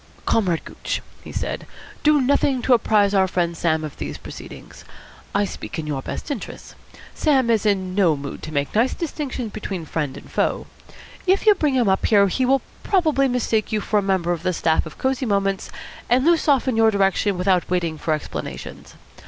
[0.25, 1.67] "Comrade Gooch," he said,
[2.01, 4.83] "do nothing to apprise our friend Sam of these proceedings.
[5.35, 6.73] I speak in your best interests.
[7.13, 10.65] Sam is in no mood to make nice distinctions between friend and foe.
[11.27, 14.41] If you bring him up here, he will probably mistake you for a member of
[14.41, 15.69] the staff of Cosy Moments,
[16.09, 18.95] and loose off in your direction without waiting for explanations.